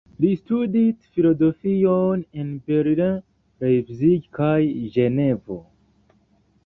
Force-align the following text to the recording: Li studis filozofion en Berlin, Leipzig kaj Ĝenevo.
Li 0.23 0.29
studis 0.37 1.09
filozofion 1.17 2.23
en 2.45 2.49
Berlin, 2.71 3.13
Leipzig 3.65 4.27
kaj 4.39 4.57
Ĝenevo. 4.97 5.63